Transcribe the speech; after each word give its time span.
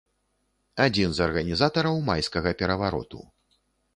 Адзін 0.85 1.09
з 1.17 1.23
арганізатараў 1.25 2.01
майскага 2.09 2.53
перавароту. 2.61 3.19